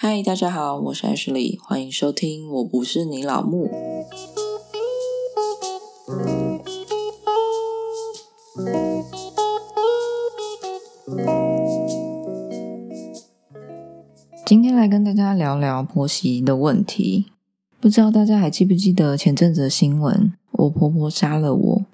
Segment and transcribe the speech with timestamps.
[0.00, 2.48] 嗨，大家好，我是 Ashley，欢迎收听。
[2.48, 3.68] 我不是你老木。
[14.46, 17.26] 今天来跟大家聊聊婆媳的问题。
[17.80, 20.32] 不知道大家还记不记得前阵子的新闻？
[20.52, 21.84] 我婆婆杀了我。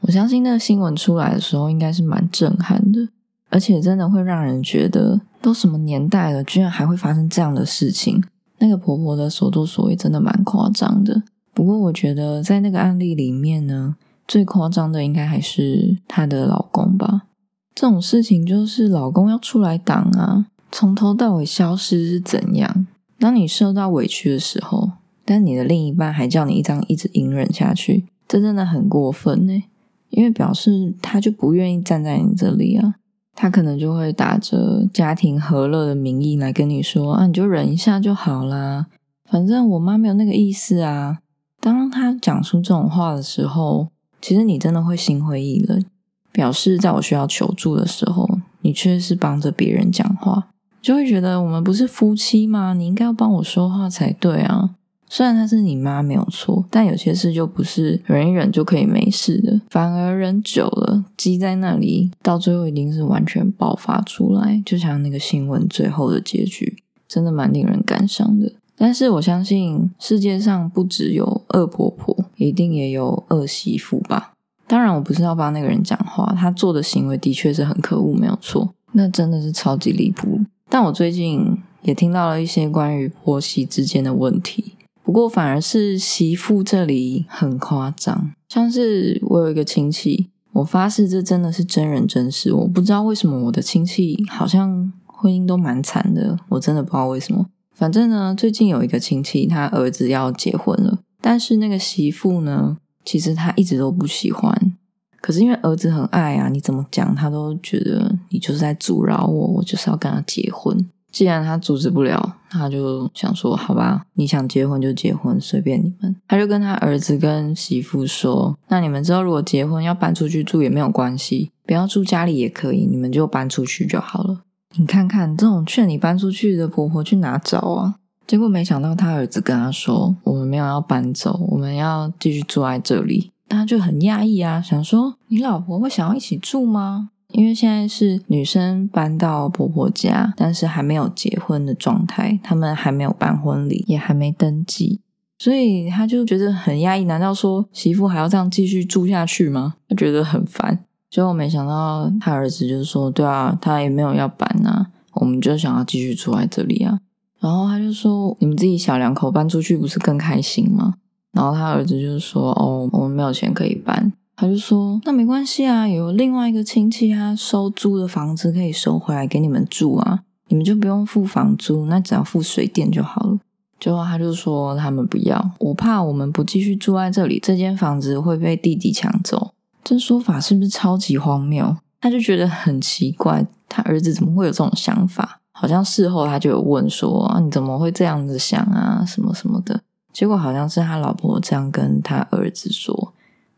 [0.00, 3.08] 我相信那个新闻出来的时候，应该是蛮震撼的，
[3.48, 8.24] 而且真的会让人觉得，都什么年代了，居然还会发生这样的事情。
[8.60, 11.22] 那个婆婆的所作所为真的蛮夸张的。
[11.52, 13.96] 不过，我觉得在那个案例里面呢，
[14.26, 17.26] 最夸张的应该还是她的老公吧。
[17.74, 20.46] 这种事情就是老公要出来挡啊。
[20.72, 22.86] 从头到尾消失是怎样？
[23.18, 24.92] 当你受到委屈的时候，
[25.26, 29.62] 但你的另一半还叫你一张一直隐忍下去，这真的很过分呢。
[30.10, 32.94] 因为表示他就不愿意站在你这里啊，
[33.34, 38.86] 他可能就会打着家庭和乐的名义来跟你说啊，你就忍一下就好啦，
[39.28, 41.18] 反正我妈没有那个意思啊。
[41.60, 43.88] 当他讲出这种话的时候，
[44.20, 45.84] 其实你真的会心灰意冷，
[46.30, 50.48] 表示在我需要求助的时候，你却是帮着别人讲话。
[50.80, 52.74] 就会觉得我们不是夫妻吗？
[52.74, 54.76] 你应该要帮我说话才对啊！
[55.08, 64.62] 虽然她是你妈没有错，但有些事就不是忍一忍就可以没事的，反而忍久了积在那里，到最后一定是完全爆发出来。
[64.66, 68.52] 就像那个新闻最后的结局，真的蛮令人感伤的。
[68.76, 74.32] 但是我相信世界上不只有恶婆婆，一定也有恶媳妇吧？
[74.66, 80.40] 当然，我不是要帮那个人讲话，他做的行为的确是很可恶，没有错，那真的是超级离谱。
[80.68, 88.32] 但我最近也听到了一些关于婆媳之间的问题，不过反而是媳妇这里很夸张。
[88.48, 92.52] 像是我有一个亲戚，我发誓这真的是真人真事。
[92.54, 97.46] 我不知道为什么我的亲戚好像婚姻都蛮惨的，我真的不知道为什么。
[97.74, 104.74] 反正呢，最近有一个亲戚，他儿子要结婚了，但是那个媳妇呢，其实他一直都不喜欢。
[105.20, 110.88] 可是因为儿子很爱啊，你怎么讲他都觉得你就是在阻挠我，我就是要跟他结婚。
[111.10, 116.14] 既然他阻止不了，他就想说好吧，你想结婚就结婚，随便你们。
[116.28, 124.42] 他就跟他儿子跟媳妇说：“那你们之后如果结婚要搬出去住也没有关系，不要住家里也可以，你们就搬出去就好了。”
[124.76, 127.94] 你看看这种劝你搬出去的婆婆去哪找啊？
[128.26, 137.10] 结果没想到他儿子跟他说：“我们没有要搬走，我们要继续住在这里。”他就很压抑啊，想说你老婆会想要一起住吗？
[137.34, 145.00] 因为现在是女生搬到婆婆家，但是还没有结婚的状态，他们还没有办婚礼，也还没登记，
[145.38, 147.04] 所以他就觉得很压抑。
[147.04, 149.74] 难道说媳妇还要这样继续住下去吗？
[149.88, 150.84] 他觉得很烦。
[151.10, 156.98] 结果没想到他儿子就是说，对啊，他也没有要搬啊，我们就想要继续住在这里啊。
[157.40, 160.94] 然后他就说，你们自己小两口搬出去不是更开心吗？
[161.32, 173.38] 然后他儿子就是说：“哦，我们没有钱可以搬。”他就说：“那没关系啊，有另外一个亲戚他收租的房子可以收回来给你们住啊，你们就不用付房租，那只要付水电就好了。”
[173.78, 179.52] 最后他就说：“他们不要，我怕我们不继续住在这里，这间房子会被弟弟抢走。”
[179.84, 181.76] 这说法是不是超级荒谬？
[182.00, 185.40] 他就觉得很奇怪，他儿子怎么会有这种想法？
[185.52, 189.04] 好像事后他就有问说：“，你怎么会这样子想啊？
[189.06, 193.12] 什么什么的。”结果好像是他老婆这样跟他儿子说，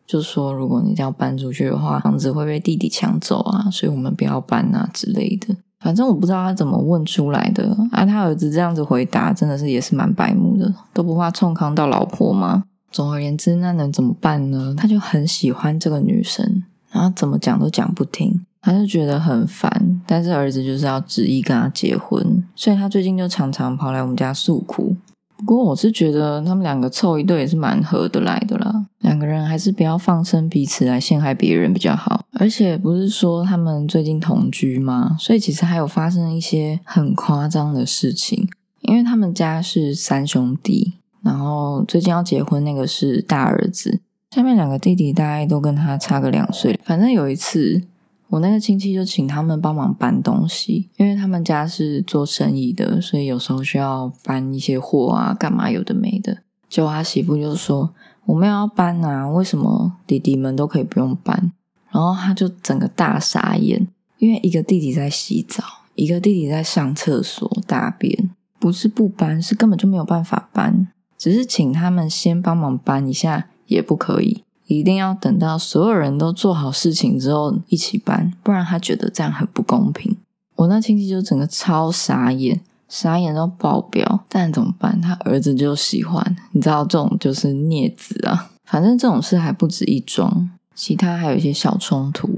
[0.07, 5.55] 就说如果你要搬出去的话，房子会被弟弟抢走啊，所以我们不要搬啊之类的。
[5.81, 8.05] 反正我不知道他怎么问出来的啊。
[8.07, 12.65] 他儿子这样子回答，真的是也是蛮白目的，都不怕冲康到老婆吗？
[12.91, 14.75] 总而言之，那能怎么办呢？
[14.77, 20.01] 他就很喜欢这个女生，然后怎么讲都讲不听，他就觉得很烦。
[20.07, 24.97] 但是儿子就是要执意跟他结婚，所以他最近就常常跑来我们家诉苦。
[25.37, 28.86] 不过我是觉得他们两个凑一对也是蛮合得来的啦。
[29.07, 32.27] 两个人还是不要放生彼此来陷害别人比较好。
[32.33, 35.17] 而且不是说他们最近同居吗？
[35.19, 38.49] 所以其实还有发生一些很夸张的事情。
[38.83, 44.01] 因为他们家是三兄弟，然后最近要结婚那个是大儿子，
[44.33, 46.79] 下面两个弟弟大概都跟他差个两岁。
[46.85, 47.83] 反正有一次。
[48.29, 56.39] 我那个亲戚就请他们帮忙搬东西，因为他们家是做生意的，所以有时候需要搬一些货啊，干嘛有的没的。
[56.69, 57.95] 结果他媳妇就说
[58.27, 61.51] ：“我们要搬啊，为什么弟弟们都可以不用搬？”
[61.91, 63.89] 然后他就整个大傻眼，
[64.19, 65.65] 因为一个弟弟在洗澡，
[65.95, 74.43] 一个弟弟在上厕所大便，不是不搬，是根本就没有办法搬，只是请他们先帮忙搬一下也不可以。
[74.67, 80.17] 一定要等到所有人都做好事情之后一起搬，不然他觉得这样很不公平。
[80.57, 84.25] 我那亲戚就整个超傻眼，傻眼到爆表。
[84.29, 85.01] 但怎么办？
[85.01, 88.51] 他儿子就喜欢，你知道这种就是孽子啊。
[88.65, 92.29] 反正这种事还不止一桩，其他还有一些小冲突。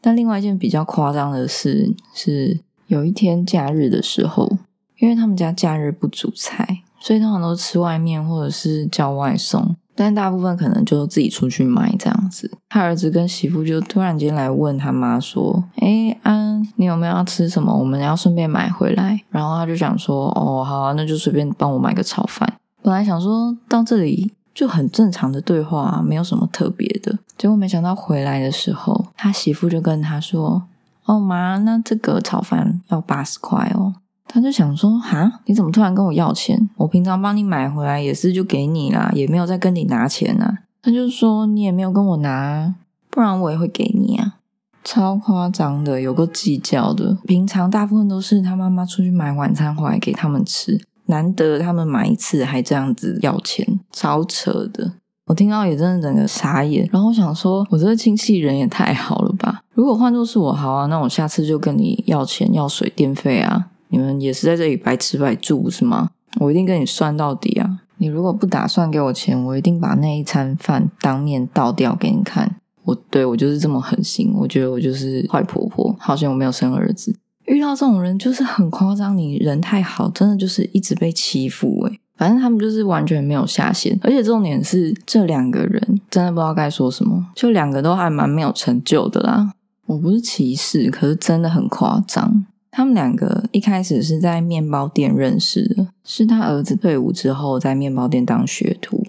[0.00, 4.58] 但另外一件比较夸张的事是，有一天假日的时候，
[4.98, 9.76] 因为他们家假日不煮菜，所以通常都吃外面或者是叫外送。
[10.02, 12.50] 但大部分可能就自己出去买这样子。
[12.70, 17.70] 他儿子跟媳妇就突然间来问他妈说：“哎，安，你有没有要吃什么？
[17.76, 22.50] 我们要顺便买回来。”然后他就想说：“哦，好啊，那就随便帮我买个炒饭。”
[22.82, 27.18] 本来想说到这里就很正常的对话，没有什么特别的。
[27.36, 30.62] 结果没想到回来的时候，他媳妇就跟他说
[31.04, 33.96] ：“哦妈，那这个炒饭要八十块哦。”
[34.32, 36.70] 他就想说：“哈，你怎么突然跟我要钱？
[36.76, 42.72] 我平常帮你买回来也是就给你啦，也没有再跟你拿钱啊。”他就说：“你也没有跟我拿，
[43.10, 44.36] 不然我也会给你啊。”
[44.84, 47.18] 超夸张的，有个计较的。
[47.24, 54.92] 平常大部分都是他妈妈出去买晚餐回来给他们吃，难得他们买一次还这样子要钱，超扯的。
[55.26, 56.88] 我听到也真的整个傻眼。
[56.90, 59.62] 然后我想说，我这个亲戚人也太好了吧？
[59.74, 63.66] 如果换作是我，好啊，那我下次就跟你要钱，要水电费啊。
[63.90, 66.10] 你们也是在这里白吃白住是吗？
[66.40, 67.80] 我一定跟你算到底啊！
[67.98, 72.56] 你如果不打算给我钱，我一定把那一餐饭当面倒掉给你看。
[72.84, 75.94] 我对我就是这么狠心，我觉得我就是坏婆婆。
[75.98, 77.14] 好像我没有生儿子，
[77.46, 79.16] 遇到这种人就是很夸张。
[79.18, 89.52] 你人太好，真的就是一直被欺负诶反正他们就是完全没有下限，而且重点是这两个人真的不知道该说什么，就两个都还蛮没有成就的啦。
[89.86, 92.44] 我不是歧视，可是真的很夸张。
[92.72, 99.04] 他们两个一开始是在面包店认识的，是他儿子退伍之后在面包店当学徒，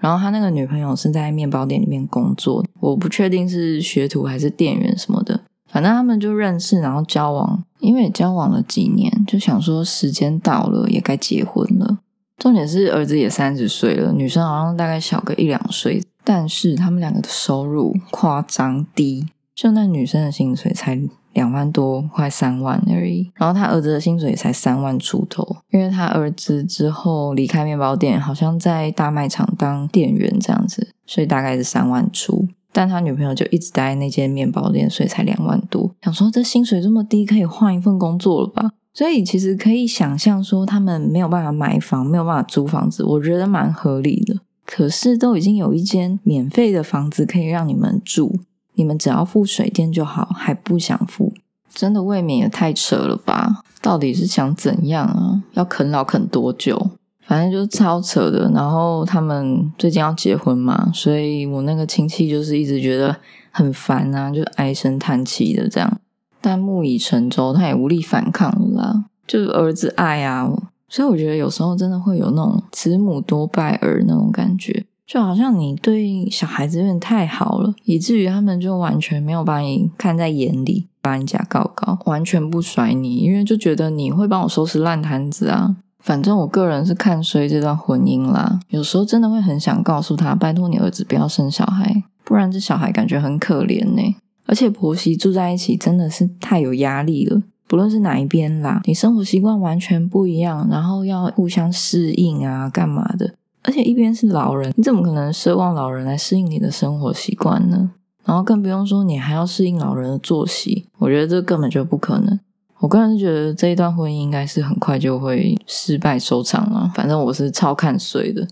[0.00, 11.98] 然后他那个女朋友是在面包店里面工作，我不确定是学徒还是店员什么的，反正他们就认识，然后交往，因为交往了几年，就想说时间到了也该结婚了。
[12.38, 20.98] 重点是儿子也三十岁了，女生好像大概小个一两岁，但是他们两个的收入夸张低，就那女生的薪水才。
[21.32, 23.30] 两万多，快三万而已。
[23.34, 32.46] 然后他儿子的薪水也才三万出头，因为他儿子之后离开面包店，好像在大卖场当店员这样子，所以大概是三万出。
[32.74, 35.94] 但他女朋友就一直待在那间面包店，所以才两万多。
[36.02, 38.70] 想说这薪水这么低，可以换一份工作了吧？
[38.94, 44.40] 所以其实可以想象说，他们没有办法买房，没有办法租房子，我觉得蛮合理的。
[44.64, 48.38] 可是都已经有一间免费的房子可以让你们住。
[48.82, 51.32] 你们只要付水电就好，还不想付，
[51.72, 53.62] 真的未免也太扯了吧？
[53.80, 55.40] 到底是想怎样啊？
[55.52, 56.90] 要啃老啃多久？
[57.24, 58.50] 反正就是超扯的。
[58.52, 63.14] 然后他们最近要结婚嘛，所以我那个亲戚就是一直觉得
[63.52, 66.00] 很烦啊，就唉声叹气的这样。
[66.40, 69.04] 但木已成舟，他也无力反抗了啦。
[69.28, 70.50] 就是儿子爱啊，
[70.88, 74.84] 所以我觉得有时候真的会有那种慈母多败儿那种感觉。
[75.12, 85.76] 就好像你对小孩子有点太好了，以至于他们就完全没有把你看在眼里，把你假高高，完全不甩你，因为就觉得你会帮我收拾烂摊子啊。
[85.98, 94.16] 反正我个人是看衰这段婚姻啦，有时候真的会很想告诉他，拜托你儿子不要生小孩，不然这小孩感觉很可怜呢。
[94.46, 103.34] 而且婆媳住在一起真的是太有压力了，不论是哪一边啦，你生活习惯完全不一样，然后要互相适应啊，干嘛的？
[103.62, 107.90] 而且一边是老人，你怎么可能奢望老人来适应你的生活习惯呢？
[108.24, 112.38] 然后更不用说你还要适应老人的作息，我觉得这根本就不可能。
[112.78, 116.90] 我个人是觉得这一段婚姻应该是很快就会失败收场了。
[116.94, 118.46] 反正我是超看衰的。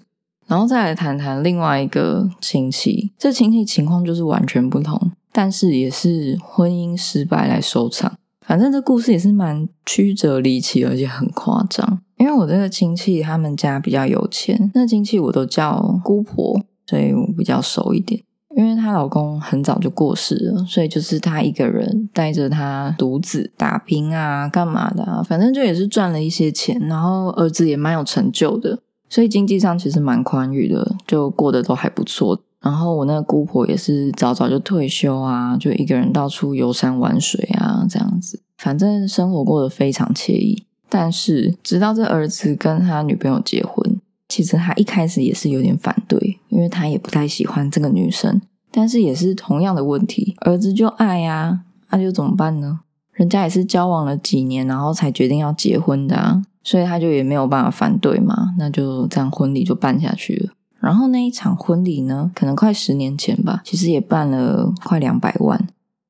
[0.47, 8.12] 然后再来谈谈另外一个亲戚，这亲戚情况就是完全不同，但是也是婚姻失败来收场。
[8.50, 12.00] 反正这故事也是蛮曲折离奇，而且很夸张。
[12.16, 18.21] 因为我这个亲戚他们家比较有钱，那亲戚我都叫姑婆，所以我比较熟一点。
[18.57, 25.23] 因为她老公很早就过世了，所以就是她一个人带着她独子打拼啊，干嘛的啊？
[25.23, 32.42] 反正就也是赚了一些钱，然后儿子也蛮有成就的，所以经济上其实蛮宽裕的，就过得都还不错。
[32.62, 40.64] 然后我那姑婆也是早早就退休啊，就一个人到处游山玩水啊，这样子，反正生活过得非常惬意。
[40.88, 48.40] 但是，直到这儿子跟他女朋友结婚，其实他一开始也是有点反对，因为他也不太喜欢这个女生。
[48.73, 52.81] 但是也是同样的问题，儿子就爱呀，那就怎么办呢？
[53.12, 60.52] 人家也是交往了几年，然后才决定要结婚的啊，所以他就也没有办法反对嘛，那就这样婚礼就办下去了。
[60.81, 65.69] 然后那一场婚礼呢，可能快十年前吧，其实也办了快两百万。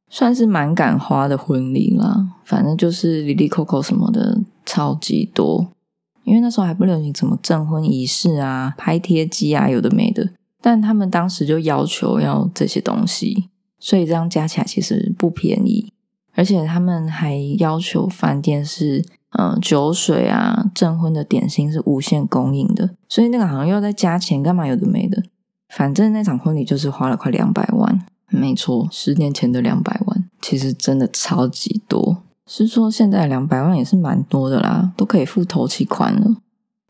[0.08, 5.68] 算是蛮敢花的婚礼啦，反正就是里里扣扣什么的超级多，
[6.24, 10.30] 因为那时候还不流行什么证婚仪式啊、拍贴机啊，有的没的。
[10.60, 13.48] 但他们当时就要求要这些东西，
[13.78, 15.92] 所以这样加起来其实不便宜。
[16.34, 19.04] 而且他们还要求饭店是，
[19.38, 22.90] 嗯，酒水啊、证婚的点心是无限供应的。
[23.08, 25.22] 所以那个好像又要再加钱，干嘛有的没的。
[25.68, 32.22] 反正那场婚礼就是花了快两百万，没错，十年前的两百万，其实真的超级多。
[32.44, 36.34] 是说现在两百万也是蛮多的啦，都可以付头期款了。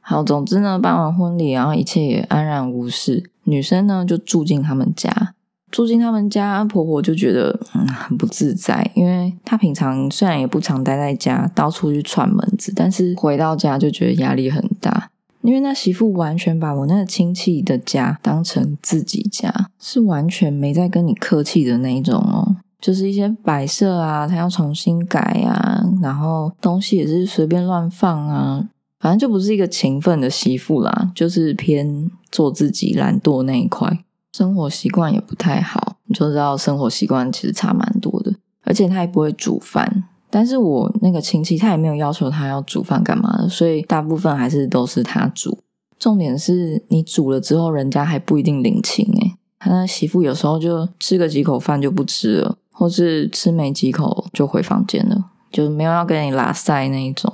[0.00, 3.30] 好，总之呢，办完婚礼，然后一切也安然无事。
[3.44, 5.34] 女生呢就住进他们家，
[5.70, 15.10] 住进他们家，婆婆就觉得嗯很不自在，因为她平常虽然也不常待在家，到处去串门子，但是回到家就觉得压力很大。
[15.42, 22.56] 因为那媳妇完全把我那个亲戚的家当成自己家，是完全没在跟你客气的那一种哦。
[22.78, 33.98] 就是一些摆设啊，她要重新改啊，然后东西也是随便乱放啊，反正就不是一个勤奋的媳妇啦，就是偏做自己、懒惰那一块，
[34.40, 35.98] 生活习惯也不太好。
[36.06, 38.32] 你就知道生活习惯其实差蛮多的，
[38.64, 40.04] 而且他也不会煮饭。
[40.30, 45.58] 但是我那个亲戚他也没有要求他要煮饭干嘛的，所以大部分还是都是他煮。
[45.98, 57.30] 重点是你煮了之后，人家还不一定领情诶他那媳妇有时候就吃个几口饭就不吃了，或是吃没几口就回房间了，就没有要跟你拉塞那一种。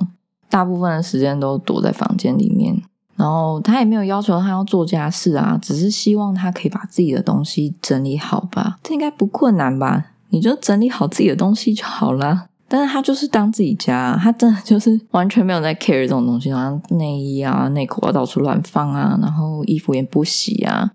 [0.49, 2.81] 大部分的时间都躲在房间里面，
[3.17, 8.77] 然后他也没有要求他要做家事啊，只是希望他可以把自己的东西整理好吧。
[8.83, 10.11] 这应该不困难吧？
[10.29, 12.45] 你就整理好自己的东西就好了。
[12.69, 20.91] 但是他就是当自己家，他真的就是完全没有在 care 这种东西，好像内衣啊、内裤啊到处乱放啊，然后衣服也不洗啊，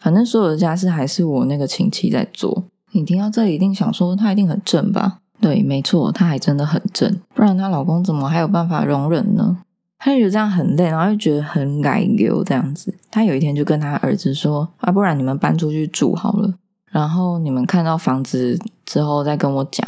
[0.00, 2.64] 反正所有的家事还是我那个亲戚在做。
[2.92, 5.18] 你听到这里一定想说，他一定很正吧？
[5.40, 9.58] 对，没错，他还真的很正，不然她老公怎么还有办法容忍呢？
[10.02, 12.92] 他就觉得这样很累，然后又觉得很改流这样子。
[13.10, 16.54] 他有一天就跟他儿子说：“啊，不然你们搬出去住好了，
[16.90, 19.86] 然后你们看到房子之后再跟我讲。”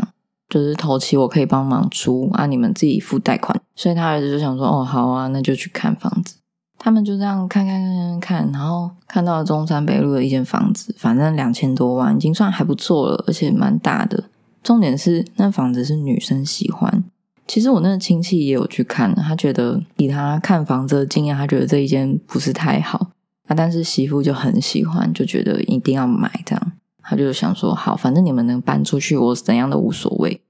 [0.51, 3.59] 就是头期我可以帮忙出啊，你们自己付贷款。
[3.75, 6.37] 所以他儿子就想说：“哦，好啊，那就去看房子。”
[6.79, 14.25] 他们就这样看看看看看，然后看到了中山北路的一间房子，反正两千多万，已经算还不错了，而且蛮大的。
[14.63, 17.03] 重点是那房子是女生喜欢。
[17.47, 23.11] 其实我那个亲戚也有去看，他觉得以他看房子的经验，他觉得这一间不是太好
[23.47, 23.55] 啊。
[23.55, 26.73] 但是媳妇就很喜欢，就觉得一定要买这样。
[27.03, 30.41] 他就想说，好，反正你们能搬出去，我怎样都无所谓，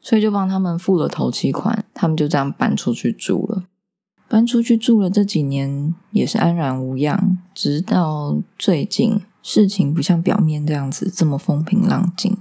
[0.00, 3.64] 所以就帮他们付了头期款，他们就这样搬出去住了。
[4.26, 12.36] 搬出去住了这几年也是安然无恙，直到最近事情不像表面这样子这么风平浪静。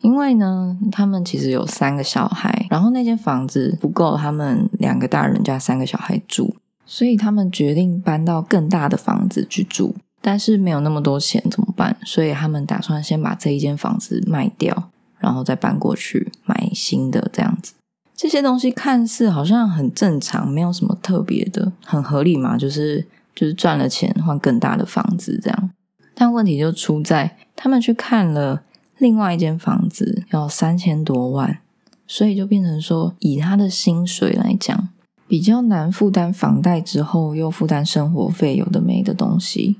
[0.00, 6.54] 因为呢，他们其实有三个小孩，然后那间房子不够他们两个大人加三个小孩住，
[6.86, 9.96] 所以他们决定搬到更大的房子去住。
[10.20, 11.96] 但是没有那么多钱怎么办？
[12.04, 17.74] 所以他们打算先把这一间房子卖掉，然后再搬过去买新的这样子。
[18.16, 25.70] 这些东西看似好像很正常，没有什么特别的，很合理嘛，就是就是赚了钱换更大的房子这样。
[26.16, 28.62] 但问题就出在他们去看了
[28.98, 31.60] 另外一间房子，要三千多万，
[32.06, 34.88] 所以就变成说，以他的薪水来讲，
[35.26, 39.78] 比较难负担房贷之后又负担生活费，有的没的东西。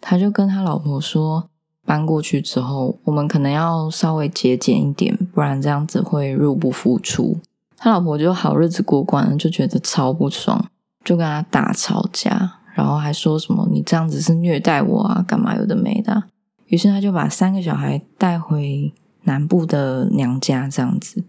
[0.00, 1.48] 他就跟他老婆说，
[1.84, 7.38] 搬过去之后，我们可能要稍微节俭一点，不然这样子会入不敷出。
[7.76, 10.70] 他老婆就好日子过惯了，就觉得超不爽，
[11.04, 16.24] 就跟他大吵架，然后还说什么“你这样子是虐待我啊，干嘛有的没的”。
[16.66, 18.92] 于是他就把三个小孩带回
[19.24, 21.24] 南部的娘家，这样子。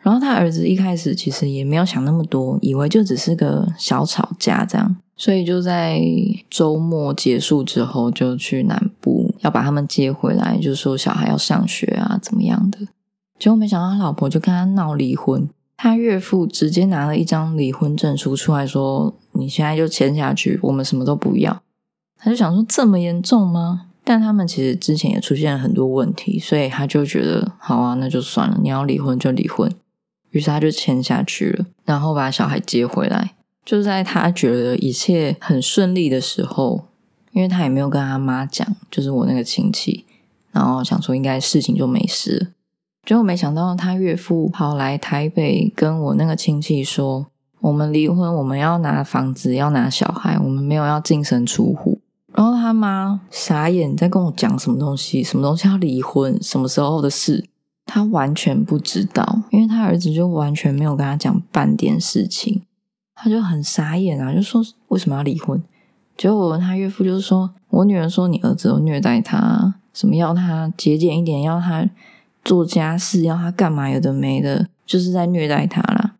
[0.00, 4.96] 然后他儿子一开始其实也没有想那么多，以为就只是个小吵架这样。
[5.16, 6.02] 所以就在
[6.50, 12.80] 周末结束之后，就去南部要把他们接回来，就说小孩要上学啊，怎么样的？
[13.38, 21.62] 结果没想到他老婆就跟他闹离婚，他岳父直接拿了一张离婚证书出来说：“你现在就签下去，我们什么都不要。”
[22.18, 23.86] 他就想说这么严重吗？
[24.04, 29.72] 但他们其实之前也出现了很多问题，所以他就觉得好啊，那就算了，你要离婚就离婚。
[30.30, 33.30] 于是他就签下去了，然后把小孩接回来。
[33.64, 36.88] 就在他觉得一切很顺利的时候，
[37.32, 40.04] 因为他也没有跟他妈讲，就是我那个亲戚，
[40.52, 42.46] 然后想说应该事情就没事了，
[43.06, 47.26] 结果没想到他岳父跑来台北跟我那个亲戚说，
[47.60, 51.93] 我们离婚，我们要拿房子，要拿小孩，我们没有要净身出户。
[52.36, 57.48] 然后他妈傻眼，在跟我讲什么东西，什么东西要离婚，什么时候的事，
[57.86, 62.62] 他完全不知道，因为他儿子就完全没有跟他讲半点事情。
[63.14, 65.62] 他就很傻眼啊，就说为什么要离婚？
[66.16, 71.88] 结果他岳父就是说，我女儿说你儿子有虐待她，什么要他节俭一点，要他
[72.44, 76.13] 做家事，要他干嘛，有的没的，就是在虐待他啦。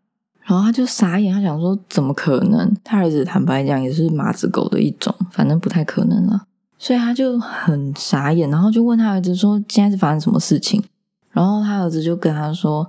[0.47, 2.71] 然后他就傻眼，他想说怎么可能？
[2.83, 6.45] 他儿子坦白讲也是麻子狗的一种，反正不太可能了。
[6.77, 10.83] 所以他就很傻眼，然后就问他儿子说：“现在是发生什么事情？”
[11.33, 12.87] 然后他儿子就跟他说：“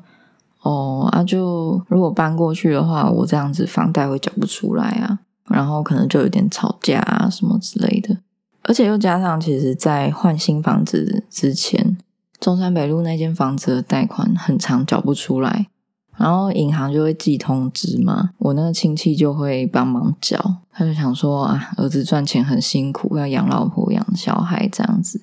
[0.61, 8.19] 哦啊，就如果搬过去的话，我这样子房贷会缴不出来啊，然后可能就有点吵架啊什么之类的。
[8.65, 11.97] 而且又加上，其实，在换新房子之前，
[12.39, 15.69] 中山北路那间房子的贷款很长缴不出来。”
[16.17, 20.57] 然后银行就会寄通知嘛，我那个亲戚就会帮忙缴。
[20.73, 25.23] 他就想说啊，儿子赚钱很辛苦，要养老婆养小孩这样子。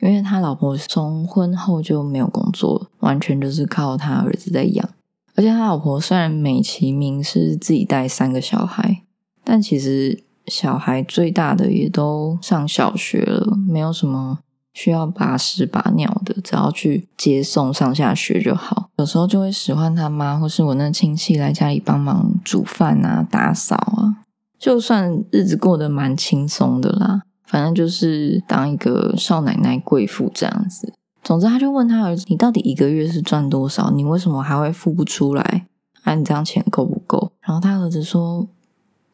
[0.00, 4.86] 因为他老婆从婚后就没有工作，完全就是靠他儿子在养。
[5.34, 9.02] 而且他老婆虽然美其名是自己带三个小孩，
[9.42, 14.40] 但其实小孩最大的也都上小学了，没有什么。
[14.74, 18.90] 需要把屎把尿的，只要去接送上下学就好。
[18.96, 24.18] 有时候就会使唤他妈或是我那亲戚来家里帮忙煮饭啊、打扫啊，
[24.58, 27.22] 就算日子过得蛮轻松的啦。
[27.46, 30.92] 反正就是当一个少奶奶、贵妇这样子。
[31.22, 33.90] 总之，他就问他儿子：“你到底一个月是赚多少？
[33.92, 35.66] 你为什么还会付不出来？
[36.02, 38.48] 啊，你这样钱够不够？”然后他儿子说：“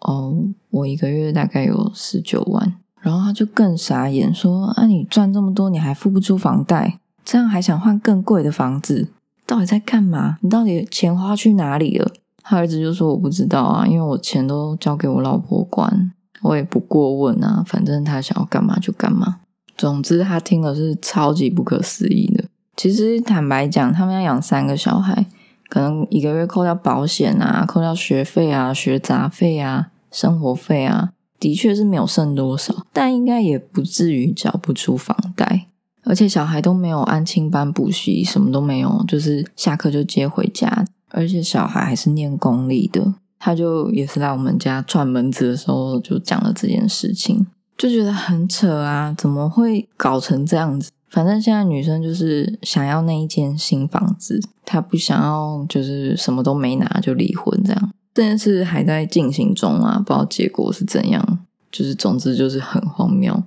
[0.00, 0.34] 哦，
[0.70, 9.08] 我一个月大概有十九万。”然后他就更傻眼，说：“啊，你赚这么多，你还付不出房贷，这样还想换更贵的房子，
[9.46, 10.36] 到底在干嘛？
[10.42, 19.38] 你到底钱花去哪里了？”他儿子就说：“我不知道啊，因为我钱都交给我老婆管，我也不过问啊，反正他想要干嘛就干嘛。”
[19.78, 22.44] 总之，他听了是超级不可思议的。
[22.76, 25.26] 其实坦白讲，他们要养三个小孩，
[25.68, 31.12] 可能一个月扣掉保险啊，扣掉学费啊、学杂费啊、生活费啊。
[31.40, 35.66] 的确是没有剩多少，但应该也不至于缴不出房贷。
[36.04, 40.84] 而且小孩都没有安亲班补习，什么都没有，就是下课就接回家。
[41.08, 49.14] 而且小孩还是念公立的，他就也是来我们家串门子的时候就讲了这件事情，就觉得很扯啊！
[49.18, 50.90] 怎么会搞成这样子？
[51.08, 57.92] 反正现在女生就是想要那一间新房子，她不想要就是什么都没拿就离婚这样。
[58.20, 61.38] 这件事还在进行中啊，不知道结果是怎样。
[61.72, 63.42] 就是总之就是很荒谬，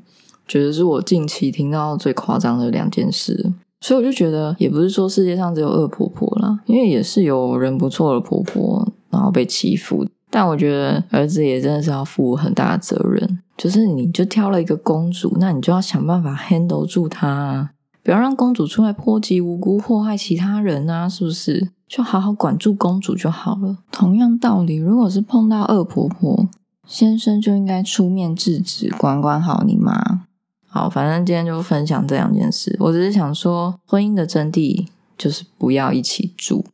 [0.47, 3.53] 觉得是我近期听到最夸张的两件事。
[3.81, 10.07] 所以我就觉得，也不是说世界上只有恶婆婆啦，因为也是有人不错的婆婆，然后被欺负。
[10.31, 13.39] 但我觉得儿子也真的是要负很大的责任。
[13.55, 17.69] 就是你就挑了一个公主，那你就要想办法 handle 住她，
[18.01, 21.69] 不要让公主出来波及无辜，祸害其他人啊，是不是？
[21.95, 23.77] 就好好管住公主就好了。
[23.91, 26.49] 同样道理，如果是碰到恶婆婆，
[26.87, 30.25] 先生就应该出面制止，管管好你妈。
[30.67, 32.75] 好，反正今天就分享这两件事。
[32.79, 36.65] 我只是想说，婚姻的真谛就是不要一起住，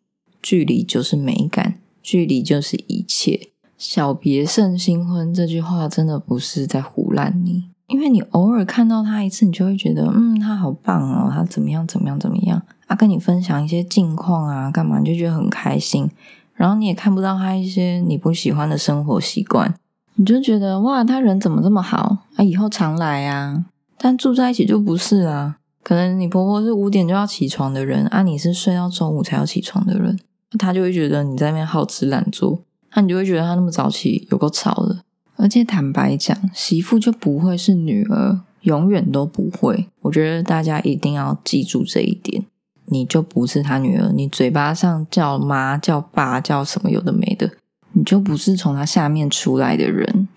[0.41, 3.49] 距离就是美感，距离就是一切。
[3.77, 12.61] 小别胜新婚这句话真的不是在胡乱你，因为你偶尔看到他一次，你就会觉得，嗯，他好棒哦，他怎么样怎么样怎么样。
[12.89, 16.09] 他跟你分享一些近况啊，干嘛你就觉得很开心，
[16.55, 19.73] 然后你也看不到他一些你不喜欢的生活习惯，
[20.15, 22.43] 你就觉得哇，他人怎么这么好啊？
[22.43, 23.65] 以后常来啊。
[23.99, 30.19] 但住在一起就不是啊，可能你婆婆是五点就要起床的人啊，你是睡到中午才要起床的人，
[30.57, 32.59] 他就会觉得你在那边好吃懒做，
[32.95, 35.03] 那你就会觉得他那么早起有够吵的。
[35.35, 39.87] 而且坦白讲，媳妇就不会是女儿，永远都不会。
[40.01, 42.43] 我觉得大家一定要记住这一点。
[42.91, 47.49] 你就不是他女儿，你嘴巴上叫妈叫爸叫什么有的没的，
[47.93, 50.27] 你就不是从他下面出来的人，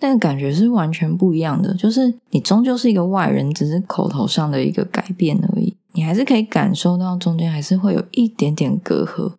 [0.00, 1.74] 那个感觉是完全不一样的。
[1.74, 9.32] 就是你终究是一个外人，只是口头上的一个改变而已，你还是可以感受到中间还是会有一点点隔阂。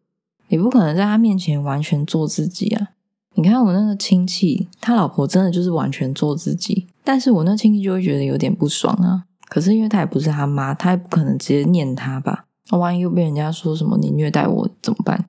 [0.47, 2.89] 你不可能在他面前完全做自己啊！
[3.33, 9.25] 你看我那个亲戚，他老婆真的就是完全做自己，但是我那亲戚就会觉得有点不爽啊。
[9.49, 12.44] 可是因为他也不是他妈，他也不可能直接念他吧。
[12.69, 15.25] 那万一又被人家说什么你虐待我怎么办？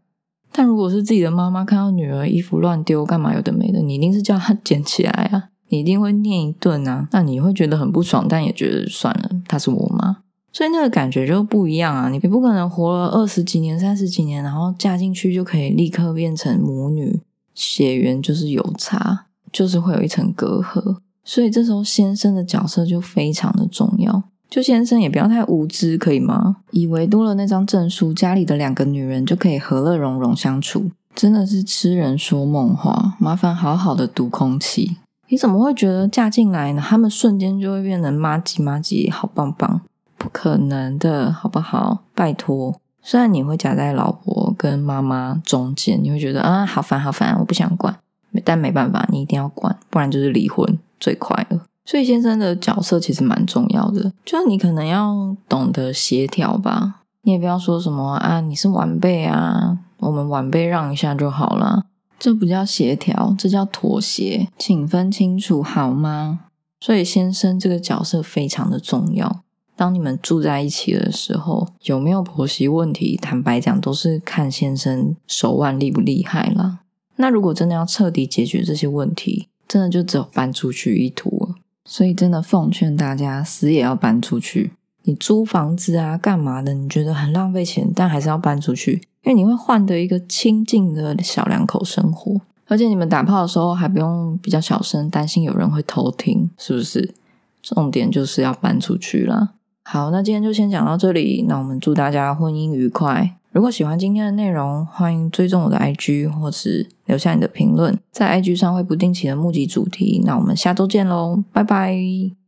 [0.52, 5.50] 但如果是自己的妈妈看到女儿衣服乱丢，干嘛有的没的，你一定是叫她 捡起来啊！
[5.68, 7.08] 你一定会念一顿啊！
[7.12, 10.18] 那你会觉得很不爽，但也觉得算了，她是我妈，
[10.52, 12.08] 所以那个感觉就不一样啊！
[12.08, 17.20] 你不可能活了二十几年、三十几年，然后嫁进去就可以立刻变成母女，
[17.54, 20.96] 血缘就是有差，就是会有一层隔阂。
[21.22, 24.22] 所以这时候先生的角色就非常的重要。
[24.48, 26.56] 就先生也不要太无知，可以吗？
[26.70, 30.90] 以为多了那张证书，家里的两个女人就可以和乐融融相处。
[31.14, 33.14] 真的是痴人说梦话。
[33.18, 34.98] 麻烦好好的读空气。
[35.28, 36.82] 你怎么会觉得嫁进来呢？
[36.86, 39.80] 他们瞬间就会变成妈吉妈吉，好棒棒？
[40.16, 42.02] 不可能的，好不好？
[42.14, 42.80] 拜托。
[43.02, 47.96] 虽然你会夹在老婆跟妈妈中间，你会觉得啊，好烦好烦，我不想管，
[48.44, 51.62] 但没办法，你一定要管，不然就是离婚最快了。
[51.86, 61.84] 所以先生的角色其实蛮重要的，就是你可能要懂得协调吧，你也不要说什么啊，你是晚辈啊，我们晚辈让一下就好了，
[62.18, 66.40] 这不叫协调，这叫妥协，请分清楚好吗？
[66.80, 69.40] 所以先生这个角色非常的重要。
[69.76, 73.16] 当你们住在一起的时候，有没有婆媳问题？
[73.16, 76.80] 坦白讲，都是看先生手腕厉不厉害啦。
[77.16, 81.45] 那如果真的要彻底解决这些问题，真的就只有搬出去一途。
[81.86, 84.72] 所以真的奉劝大家，死也要搬出去。
[85.04, 86.74] 你租房子啊，干嘛的？
[86.74, 97.14] 你觉得很浪费钱，但还是要搬出去，因为你会换得一个清静的小两口生活，而且你们打炮的时候还不用比较小声，担心有人会偷听，是不是？
[97.62, 99.50] 重点就是要搬出去了。
[99.84, 101.44] 好，那今天就先讲到这里。
[101.48, 103.36] 那我们祝大家婚姻愉快。
[103.56, 107.98] 如果喜欢今天的内容，欢迎追踪我的 IG，或是留下你的评论。
[108.10, 110.20] 在 IG 上会不定期的募集主题。
[110.26, 112.45] 那我们下周见喽，拜拜。